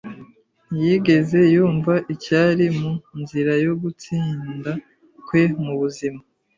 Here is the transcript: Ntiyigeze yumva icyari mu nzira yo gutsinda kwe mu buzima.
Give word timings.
Ntiyigeze 0.71 1.39
yumva 1.53 1.93
icyari 2.13 2.65
mu 2.77 2.91
nzira 3.21 3.53
yo 3.65 3.73
gutsinda 3.81 4.71
kwe 5.25 5.43
mu 5.63 5.73
buzima. 5.79 6.21